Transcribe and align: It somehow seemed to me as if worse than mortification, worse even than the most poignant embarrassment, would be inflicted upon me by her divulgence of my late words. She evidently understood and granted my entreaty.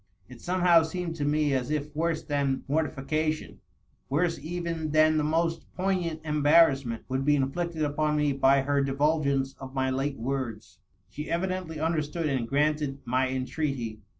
It 0.27 0.41
somehow 0.41 0.81
seemed 0.81 1.15
to 1.17 1.25
me 1.25 1.53
as 1.53 1.69
if 1.69 1.95
worse 1.95 2.23
than 2.23 2.63
mortification, 2.67 3.59
worse 4.09 4.39
even 4.39 4.89
than 4.93 5.17
the 5.17 5.23
most 5.23 5.71
poignant 5.75 6.21
embarrassment, 6.23 7.03
would 7.07 7.23
be 7.23 7.35
inflicted 7.35 7.83
upon 7.83 8.17
me 8.17 8.33
by 8.33 8.61
her 8.63 8.81
divulgence 8.81 9.53
of 9.59 9.75
my 9.75 9.91
late 9.91 10.17
words. 10.17 10.79
She 11.07 11.29
evidently 11.29 11.79
understood 11.79 12.25
and 12.25 12.47
granted 12.47 12.97
my 13.05 13.29
entreaty. 13.29 13.99